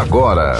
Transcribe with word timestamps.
agora. 0.00 0.58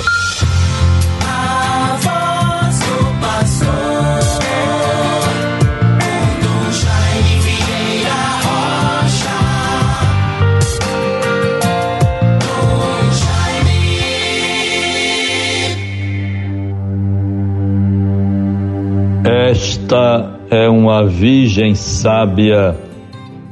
Esta 19.24 20.38
é 20.50 20.68
uma 20.68 21.06
virgem 21.06 21.74
sábia 21.74 22.76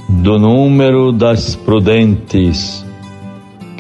do 0.09 0.39
número 0.39 1.13
das 1.13 1.57
prudentes, 1.57 2.85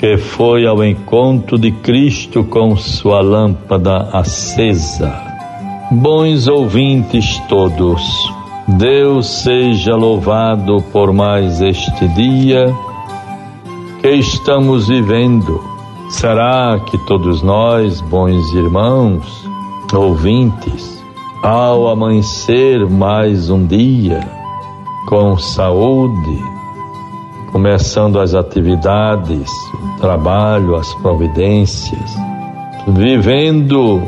que 0.03 0.17
foi 0.17 0.67
ao 0.67 0.83
encontro 0.83 1.57
de 1.57 1.71
Cristo 1.71 2.43
com 2.43 2.77
sua 2.77 3.21
lâmpada 3.21 4.09
acesa. 4.13 5.15
Bons 5.93 6.49
ouvintes 6.49 7.39
todos, 7.49 8.03
Deus 8.67 9.29
seja 9.29 9.95
louvado 9.95 10.83
por 10.93 11.13
mais 11.13 11.61
este 11.61 12.09
dia 12.09 12.67
que 14.01 14.09
estamos 14.09 14.89
vivendo. 14.89 15.63
Será 16.11 16.81
que 16.81 16.99
todos 17.07 17.41
nós, 17.41 18.01
bons 18.01 18.53
irmãos, 18.55 19.49
ouvintes, 19.95 21.01
ao 21.45 21.87
amanhecer 21.87 22.91
mais 22.91 23.51
um 23.51 23.65
dia, 23.65 24.19
com 25.09 25.39
saúde, 25.39 26.52
começando 27.53 28.19
as 28.19 28.35
atividades, 28.35 29.51
o 29.75 30.01
trabalho, 30.01 30.75
as 30.75 30.93
providências, 30.97 32.17
vivendo 32.89 34.03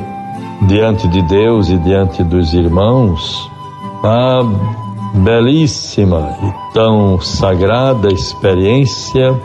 diante 0.67 1.07
de 1.09 1.21
Deus 1.29 1.69
e 1.69 1.77
diante 1.79 2.25
dos 2.25 2.55
irmãos 2.55 3.51
a 4.03 4.41
belíssima 5.19 6.37
e 6.43 6.75
tão 6.75 7.21
sagrada 7.21 8.09
experiência 8.13 9.39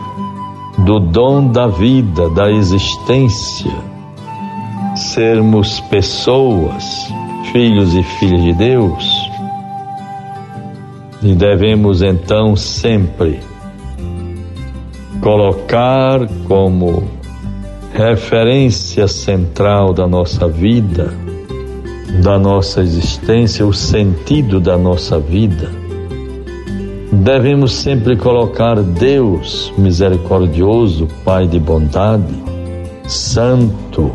do 0.78 0.98
dom 0.98 1.48
da 1.48 1.66
vida, 1.66 2.30
da 2.30 2.50
existência, 2.50 3.70
sermos 4.96 5.78
pessoas, 5.80 7.12
filhos 7.52 7.94
e 7.94 8.02
filhas 8.02 8.42
de 8.42 8.52
Deus. 8.54 9.30
E 11.22 11.34
devemos 11.34 12.00
então 12.00 12.56
sempre 12.56 13.49
colocar 15.20 16.26
como 16.46 17.04
referência 17.92 19.06
central 19.06 19.92
da 19.92 20.06
nossa 20.06 20.48
vida, 20.48 21.12
da 22.22 22.38
nossa 22.38 22.80
existência, 22.80 23.66
o 23.66 23.72
sentido 23.72 24.60
da 24.60 24.78
nossa 24.78 25.18
vida. 25.18 25.70
Devemos 27.12 27.72
sempre 27.72 28.16
colocar 28.16 28.80
Deus 28.80 29.72
misericordioso, 29.76 31.06
Pai 31.24 31.46
de 31.46 31.58
bondade, 31.58 32.42
Santo, 33.06 34.12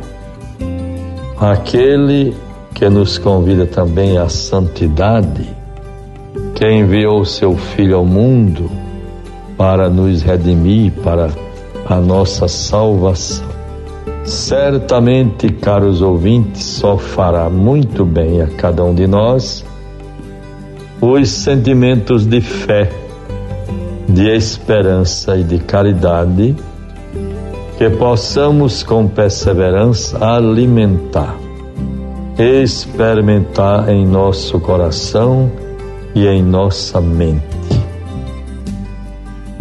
aquele 1.40 2.36
que 2.74 2.90
nos 2.90 3.18
convida 3.18 3.66
também 3.66 4.18
à 4.18 4.28
santidade 4.28 5.48
que 6.56 6.68
enviou 6.68 7.24
seu 7.26 7.56
Filho 7.56 7.98
ao 7.98 8.06
mundo 8.06 8.85
para 9.58 9.90
nos 9.90 10.22
redimir, 10.22 10.92
para 11.04 11.30
a 11.88 11.96
nossa 11.96 12.48
salvação. 12.48 13.48
Certamente, 14.24 15.50
caros 15.50 16.02
ouvintes, 16.02 16.64
só 16.64 16.98
fará 16.98 17.50
muito 17.50 18.04
bem 18.04 18.42
a 18.42 18.48
cada 18.48 18.84
um 18.84 18.94
de 18.94 19.06
nós 19.06 19.64
os 21.02 21.30
sentimentos 21.30 22.26
de 22.26 22.42
fé, 22.42 22.90
de 24.08 24.28
esperança 24.30 25.38
e 25.38 25.44
de 25.44 25.60
caridade 25.60 26.56
que 27.78 27.90
possamos 27.90 28.84
com 28.84 29.08
perseverança 29.08 30.18
alimentar, 30.26 31.36
experimentar 32.40 33.90
em 33.90 34.06
nosso 34.06 34.60
coração 34.60 35.52
e 36.16 36.26
em 36.26 36.42
nossa 36.42 37.02
mente. 37.02 37.65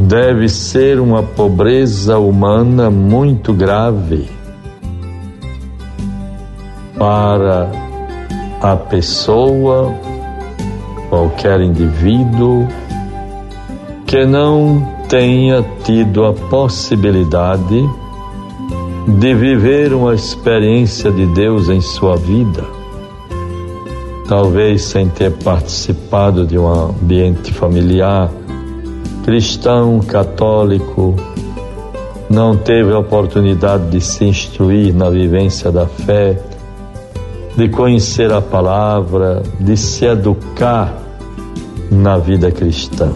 Deve 0.09 0.50
ser 0.50 1.00
uma 1.00 1.22
pobreza 1.22 2.19
humana 2.19 2.91
muito 2.91 3.54
grave 3.54 4.28
para 6.98 7.70
a 8.60 8.76
pessoa, 8.76 9.94
qualquer 11.09 11.62
indivíduo, 11.62 12.69
que 14.06 14.26
não 14.26 14.87
tenha 15.09 15.64
tido 15.84 16.26
a 16.26 16.34
possibilidade 16.34 17.88
de 19.09 19.34
viver 19.34 19.94
uma 19.94 20.14
experiência 20.14 21.10
de 21.10 21.25
Deus 21.25 21.70
em 21.70 21.81
sua 21.81 22.16
vida. 22.16 22.62
Talvez 24.28 24.82
sem 24.82 25.09
ter 25.09 25.32
participado 25.32 26.47
de 26.47 26.59
um 26.59 26.69
ambiente 26.69 27.54
familiar 27.54 28.31
cristão, 29.25 30.01
católico, 30.01 31.15
não 32.31 32.57
teve 32.57 32.93
a 32.93 32.99
oportunidade 32.99 33.91
de 33.91 34.01
se 34.01 34.25
instruir 34.25 34.95
na 34.95 35.11
vivência 35.11 35.73
da 35.73 35.87
fé, 35.87 36.39
de 37.57 37.69
conhecer 37.69 38.33
a 38.33 38.41
palavra, 38.41 39.43
de 39.59 39.77
se 39.77 40.05
educar 40.05 40.95
na 41.91 42.17
vida 42.19 42.51
cristã. 42.51 43.11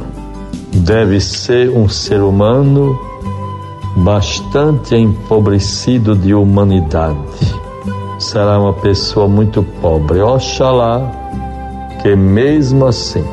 Deve 0.75 1.21
ser 1.21 1.71
um 1.71 1.89
ser 1.89 2.21
humano 2.21 2.99
bastante 3.97 4.95
empobrecido 4.97 6.15
de 6.15 6.35
humanidade 6.35 7.19
será 8.19 8.59
uma 8.59 8.73
pessoa 8.73 9.29
muito 9.29 9.63
pobre. 9.81 10.21
Oxalá 10.21 11.01
que 12.03 12.15
mesmo 12.15 12.87
assim, 12.87 13.25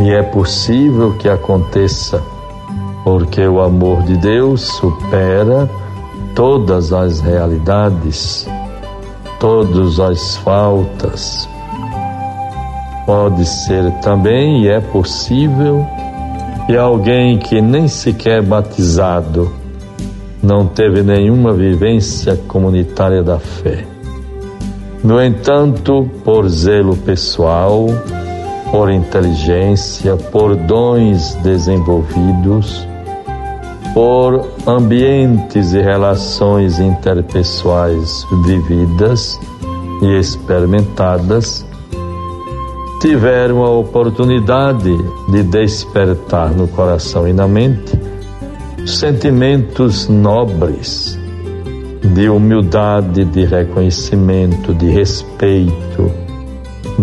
e 0.00 0.10
é 0.10 0.22
possível 0.22 1.12
que 1.18 1.28
aconteça, 1.28 2.22
porque 3.04 3.46
o 3.46 3.60
amor 3.60 4.02
de 4.02 4.16
Deus 4.16 4.62
supera 4.62 5.68
todas 6.34 6.90
as 6.90 7.20
realidades, 7.20 8.48
todas 9.38 10.00
as 10.00 10.36
faltas. 10.38 11.46
Pode 13.04 13.44
ser 13.44 13.92
também, 14.00 14.62
e 14.62 14.68
é 14.68 14.80
possível, 14.80 15.86
que 16.66 16.76
alguém 16.76 17.38
que 17.38 17.60
nem 17.60 17.86
sequer 17.86 18.42
batizado 18.42 19.52
não 20.42 20.66
teve 20.66 21.02
nenhuma 21.02 21.52
vivência 21.52 22.36
comunitária 22.48 23.22
da 23.22 23.38
fé. 23.38 23.84
No 25.04 25.22
entanto, 25.22 26.08
por 26.24 26.48
zelo 26.48 26.96
pessoal, 26.96 27.86
por 28.70 28.90
inteligência, 28.90 30.16
por 30.16 30.54
dons 30.54 31.34
desenvolvidos, 31.42 32.86
por 33.92 34.46
ambientes 34.66 35.72
e 35.72 35.80
relações 35.80 36.78
interpessoais 36.78 38.24
vividas 38.44 39.38
e 40.02 40.18
experimentadas, 40.18 41.66
tiveram 43.00 43.64
a 43.64 43.70
oportunidade 43.70 44.96
de 45.30 45.42
despertar 45.42 46.50
no 46.50 46.68
coração 46.68 47.26
e 47.26 47.32
na 47.32 47.48
mente 47.48 47.98
sentimentos 48.86 50.08
nobres 50.08 51.18
de 52.14 52.28
humildade, 52.28 53.24
de 53.24 53.44
reconhecimento, 53.44 54.74
de 54.74 54.90
respeito, 54.90 56.29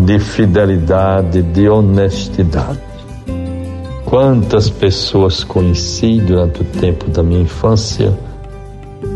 de 0.06 0.20
fidelidade, 0.20 1.42
de 1.42 1.68
honestidade. 1.68 2.80
Quantas 4.06 4.70
pessoas 4.70 5.44
conheci 5.44 6.20
durante 6.20 6.62
o 6.62 6.66
tempo 6.66 7.10
da 7.10 7.22
minha 7.22 7.42
infância, 7.42 8.18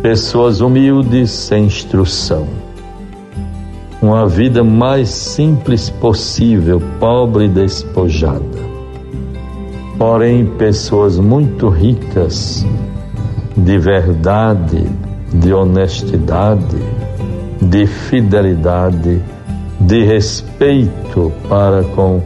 pessoas 0.01 0.60
humildes 0.60 1.31
sem 1.31 1.66
instrução. 1.66 2.48
Uma 4.01 4.28
vida 4.28 4.63
mais 4.63 5.10
simples 5.10 5.89
possível, 5.89 6.81
pobre 7.00 7.45
e 7.45 7.50
despojada 7.50 8.72
porém 10.01 10.48
pessoas 10.57 11.19
muito 11.19 11.69
ricas 11.69 12.66
de 13.56 13.78
verdade, 13.78 14.83
de 15.31 15.54
honestidade, 15.54 16.81
de 17.62 17.86
fidelidade, 17.86 19.22
de 19.88 20.04
respeito 20.04 21.31
para 21.50 21.83
com 21.83 22.22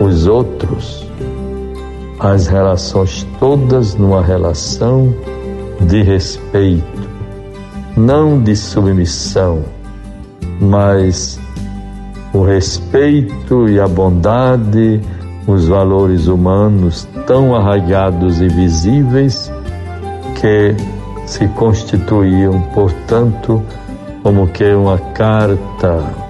os 0.00 0.26
outros, 0.26 1.06
as 2.20 2.46
relações 2.46 3.26
todas 3.38 3.94
numa 3.94 4.22
relação 4.22 5.14
de 5.80 6.02
respeito, 6.02 7.08
não 7.96 8.40
de 8.40 8.56
submissão, 8.56 9.62
mas 10.60 11.38
o 12.32 12.42
respeito 12.42 13.68
e 13.68 13.80
a 13.80 13.86
bondade, 13.86 15.00
os 15.46 15.68
valores 15.68 16.26
humanos 16.26 17.08
tão 17.26 17.54
arraigados 17.54 18.40
e 18.40 18.48
visíveis 18.48 19.50
que 20.40 20.74
se 21.26 21.46
constituíam, 21.48 22.60
portanto, 22.74 23.62
como 24.22 24.46
que 24.48 24.74
uma 24.74 24.98
carta, 24.98 26.27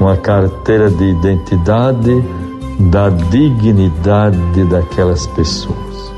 uma 0.00 0.16
carteira 0.16 0.90
de 0.90 1.04
identidade 1.04 2.24
da 2.90 3.08
dignidade 3.08 4.64
daquelas 4.64 5.26
pessoas. 5.28 6.12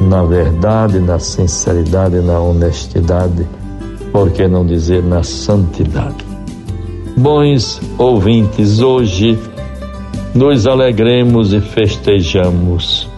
Na 0.00 0.22
verdade, 0.24 0.98
na 0.98 1.18
sinceridade, 1.18 2.16
na 2.20 2.38
honestidade, 2.40 3.46
por 4.12 4.30
que 4.30 4.46
não 4.46 4.66
dizer 4.66 5.02
na 5.02 5.22
santidade? 5.22 6.24
Bons 7.16 7.80
ouvintes, 7.96 8.80
hoje 8.80 9.38
nos 10.34 10.66
alegremos 10.66 11.52
e 11.52 11.60
festejamos 11.60 13.08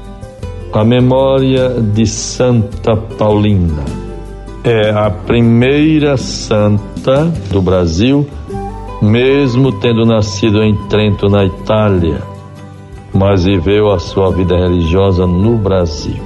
a 0.72 0.84
memória 0.84 1.70
de 1.80 2.06
Santa 2.06 2.94
Paulina. 2.94 3.82
É 4.62 4.90
a 4.90 5.10
primeira 5.10 6.18
santa 6.18 7.24
do 7.50 7.62
Brasil, 7.62 8.26
mesmo 9.06 9.72
tendo 9.72 10.04
nascido 10.04 10.62
em 10.62 10.74
Trento, 10.88 11.28
na 11.28 11.44
Itália, 11.44 12.22
mas 13.14 13.44
viveu 13.44 13.90
a 13.92 13.98
sua 13.98 14.30
vida 14.30 14.56
religiosa 14.56 15.26
no 15.26 15.56
Brasil. 15.56 16.22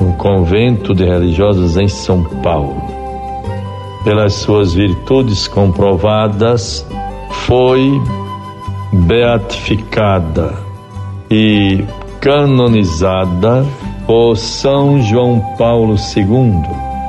Um 0.00 0.12
convento 0.12 0.94
de 0.94 1.04
religiosas 1.04 1.76
em 1.76 1.88
São 1.88 2.22
Paulo 2.42 3.00
pelas 4.04 4.34
suas 4.34 4.72
virtudes 4.74 5.46
comprovadas, 5.46 6.86
foi 7.46 8.00
beatificada 8.92 10.54
e 11.30 11.84
canonizada 12.20 13.64
por 14.06 14.36
São 14.36 15.00
João 15.02 15.40
Paulo 15.56 15.96
II. 16.16 16.62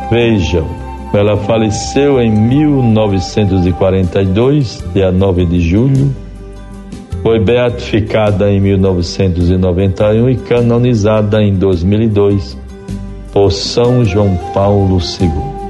Vejam, 0.10 0.68
ela 1.14 1.38
faleceu 1.38 2.20
em 2.22 2.32
1942, 2.32 4.84
dia 4.94 5.12
9 5.12 5.46
de 5.46 5.60
julho, 5.60 6.16
foi 7.22 7.40
beatificada 7.40 8.52
em 8.52 8.60
1991 8.60 10.28
e 10.30 10.36
canonizada 10.38 11.44
em 11.44 11.56
2002 11.56 12.58
por 13.32 13.52
São 13.52 14.04
João 14.04 14.36
Paulo 14.54 15.00
II 15.00 15.62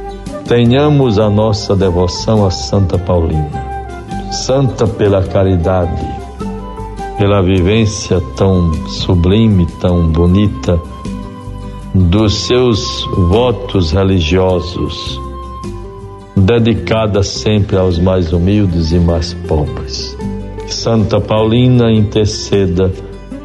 tenhamos 0.51 1.17
a 1.17 1.29
nossa 1.29 1.77
devoção 1.77 2.45
a 2.45 2.51
Santa 2.51 2.97
Paulina, 2.97 3.49
santa 4.33 4.85
pela 4.85 5.23
caridade, 5.23 6.05
pela 7.17 7.41
vivência 7.41 8.19
tão 8.35 8.73
sublime, 8.89 9.65
tão 9.79 10.09
bonita 10.09 10.77
dos 11.95 12.33
seus 12.33 13.07
votos 13.29 13.93
religiosos, 13.93 15.17
dedicada 16.41 17.23
sempre 17.23 17.77
aos 17.77 17.99
mais 17.99 18.33
humildes 18.33 18.91
e 18.91 18.99
mais 18.99 19.33
pobres. 19.47 20.15
Santa 20.67 21.19
Paulina 21.19 21.91
interceda 21.91 22.91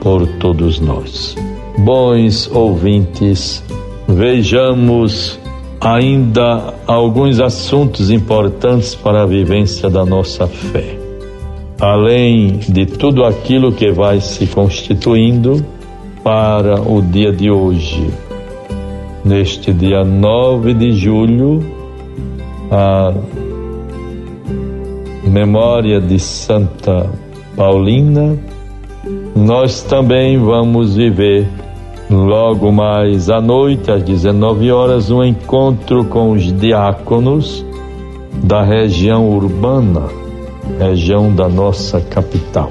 por 0.00 0.26
todos 0.38 0.80
nós. 0.80 1.36
Bons 1.78 2.50
ouvintes, 2.52 3.62
vejamos 4.08 5.38
ainda 5.80 6.74
alguns 6.86 7.40
assuntos 7.40 8.10
importantes 8.10 8.94
para 8.94 9.22
a 9.22 9.26
vivência 9.26 9.90
da 9.90 10.04
nossa 10.04 10.46
fé. 10.46 10.96
Além 11.78 12.58
de 12.68 12.86
tudo 12.86 13.24
aquilo 13.24 13.72
que 13.72 13.92
vai 13.92 14.20
se 14.20 14.46
constituindo 14.46 15.64
para 16.24 16.80
o 16.80 17.02
dia 17.02 17.30
de 17.30 17.50
hoje. 17.50 18.08
Neste 19.24 19.72
dia 19.72 20.02
9 20.02 20.72
de 20.72 20.92
julho, 20.92 21.75
a 22.70 23.12
memória 25.24 26.00
de 26.00 26.18
Santa 26.18 27.10
Paulina, 27.56 28.36
nós 29.34 29.82
também 29.82 30.38
vamos 30.38 30.96
viver 30.96 31.46
Logo 32.08 32.70
mais 32.70 33.28
à 33.28 33.40
noite, 33.40 33.90
às 33.90 34.00
19 34.04 34.70
horas, 34.70 35.10
um 35.10 35.24
encontro 35.24 36.04
com 36.04 36.30
os 36.30 36.52
diáconos 36.52 37.66
da 38.44 38.62
região 38.62 39.28
urbana, 39.28 40.04
região 40.78 41.34
da 41.34 41.48
nossa 41.48 42.00
capital. 42.00 42.70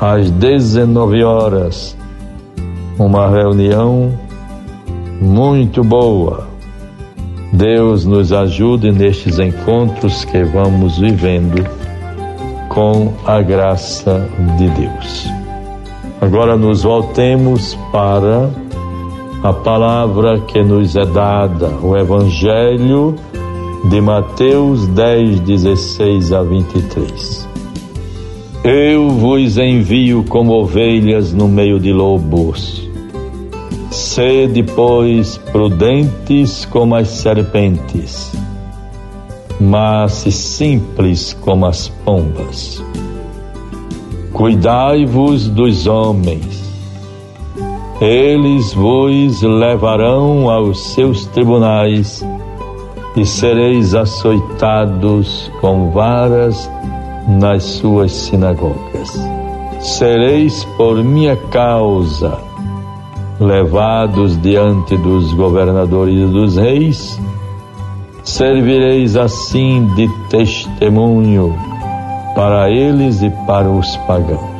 Às 0.00 0.30
19 0.30 1.22
horas, 1.22 1.94
uma 2.98 3.28
reunião 3.28 4.18
muito 5.20 5.84
boa. 5.84 6.48
Deus 7.52 8.04
nos 8.04 8.32
ajude 8.32 8.90
nestes 8.90 9.38
encontros 9.38 10.24
que 10.24 10.42
vamos 10.42 10.98
vivendo 10.98 11.64
com 12.68 13.12
a 13.24 13.40
graça 13.40 14.28
de 14.58 14.68
Deus. 14.68 15.28
Agora 16.20 16.56
nos 16.56 16.82
voltemos 16.82 17.78
para 17.92 18.50
a 19.42 19.52
palavra 19.52 20.40
que 20.40 20.62
nos 20.62 20.96
é 20.96 21.04
dada, 21.04 21.68
o 21.82 21.96
Evangelho 21.96 23.14
de 23.90 24.00
Mateus 24.00 24.86
10, 24.88 25.40
16 25.40 26.32
a 26.32 26.42
23. 26.42 27.48
Eu 28.64 29.10
vos 29.10 29.58
envio 29.58 30.24
como 30.26 30.54
ovelhas 30.54 31.34
no 31.34 31.46
meio 31.46 31.78
de 31.78 31.92
lobos. 31.92 32.83
Sede, 34.14 34.62
pois, 34.62 35.38
prudentes 35.38 36.64
como 36.66 36.94
as 36.94 37.08
serpentes, 37.08 38.32
mas 39.60 40.12
simples 40.12 41.36
como 41.40 41.66
as 41.66 41.88
pombas. 41.88 42.80
Cuidai-vos 44.32 45.48
dos 45.48 45.88
homens, 45.88 46.62
eles 48.00 48.72
vos 48.72 49.42
levarão 49.42 50.48
aos 50.48 50.94
seus 50.94 51.26
tribunais 51.26 52.24
e 53.16 53.26
sereis 53.26 53.96
açoitados 53.96 55.50
com 55.60 55.90
varas 55.90 56.70
nas 57.26 57.64
suas 57.64 58.12
sinagogas. 58.12 59.10
Sereis 59.80 60.62
por 60.76 61.02
minha 61.02 61.34
causa 61.50 62.53
levados 63.40 64.40
diante 64.40 64.96
dos 64.96 65.32
governadores 65.32 66.14
e 66.14 66.26
dos 66.26 66.56
reis, 66.56 67.20
servireis 68.22 69.16
assim 69.16 69.86
de 69.94 70.08
testemunho 70.28 71.54
para 72.34 72.70
eles 72.70 73.22
e 73.22 73.30
para 73.46 73.68
os 73.68 73.96
pagãos. 73.98 74.54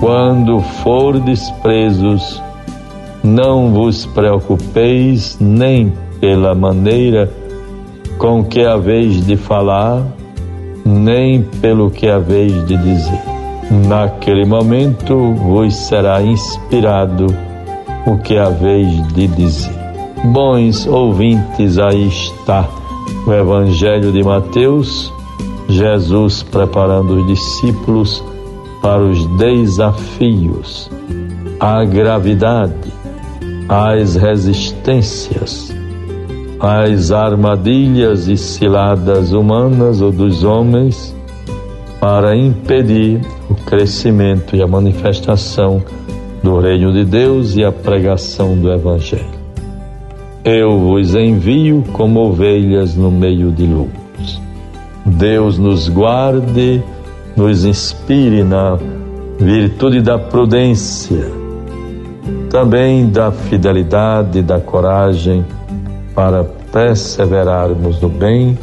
Quando 0.00 0.60
fordes 0.60 1.50
presos, 1.62 2.42
não 3.22 3.72
vos 3.72 4.06
preocupeis 4.06 5.36
nem 5.40 5.92
pela 6.20 6.54
maneira 6.54 7.30
com 8.18 8.44
que 8.44 8.62
haveis 8.62 9.24
de 9.26 9.36
falar, 9.36 10.02
nem 10.84 11.42
pelo 11.42 11.90
que 11.90 12.08
haveis 12.08 12.66
de 12.66 12.76
dizer. 12.76 13.20
Naquele 13.88 14.44
momento 14.44 15.34
vos 15.34 15.74
será 15.74 16.22
inspirado 16.22 17.26
o 18.06 18.16
que 18.16 18.38
haveis 18.38 19.06
de 19.08 19.26
dizer. 19.26 19.74
Bons 20.32 20.86
ouvintes, 20.86 21.78
aí 21.78 22.06
está 22.06 22.68
o 23.26 23.32
Evangelho 23.32 24.12
de 24.12 24.22
Mateus, 24.22 25.12
Jesus 25.68 26.42
preparando 26.44 27.16
os 27.16 27.26
discípulos 27.26 28.24
para 28.80 29.02
os 29.02 29.26
desafios, 29.36 30.88
a 31.58 31.84
gravidade, 31.84 32.92
as 33.68 34.14
resistências, 34.14 35.74
as 36.60 37.10
armadilhas 37.10 38.28
e 38.28 38.36
ciladas 38.36 39.32
humanas 39.32 40.00
ou 40.00 40.12
dos 40.12 40.44
homens 40.44 41.14
para 42.00 42.36
impedir 42.36 43.20
o 43.50 43.54
crescimento 43.54 44.54
e 44.54 44.62
a 44.62 44.66
manifestação 44.66 45.82
do 46.46 46.60
reino 46.60 46.92
de 46.92 47.04
Deus 47.04 47.56
e 47.56 47.64
a 47.64 47.72
pregação 47.72 48.56
do 48.56 48.72
Evangelho. 48.72 49.26
Eu 50.44 50.78
vos 50.78 51.12
envio 51.12 51.82
como 51.92 52.20
ovelhas 52.20 52.94
no 52.94 53.10
meio 53.10 53.50
de 53.50 53.66
lobos. 53.66 54.40
Deus 55.04 55.58
nos 55.58 55.88
guarde, 55.88 56.80
nos 57.36 57.64
inspire 57.64 58.44
na 58.44 58.78
virtude 59.40 60.00
da 60.00 60.20
prudência, 60.20 61.28
também 62.48 63.10
da 63.10 63.32
fidelidade, 63.32 64.40
da 64.40 64.60
coragem, 64.60 65.44
para 66.14 66.44
perseverarmos 66.44 68.00
no 68.00 68.08
bem 68.08 68.56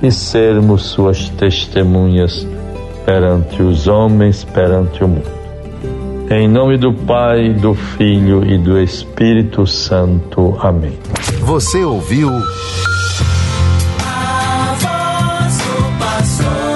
e 0.00 0.12
sermos 0.12 0.82
suas 0.82 1.30
testemunhas 1.30 2.46
perante 3.04 3.60
os 3.60 3.88
homens, 3.88 4.44
perante 4.44 5.02
o 5.02 5.08
mundo. 5.08 5.43
Em 6.30 6.48
nome 6.48 6.78
do 6.78 6.92
Pai, 6.92 7.50
do 7.50 7.74
Filho 7.74 8.42
e 8.44 8.56
do 8.56 8.80
Espírito 8.80 9.66
Santo. 9.66 10.56
Amém. 10.58 10.98
Você 11.40 11.84
ouviu? 11.84 12.30
A 14.00 14.74
voz 14.80 15.58
do 15.58 15.98
pastor. 15.98 16.73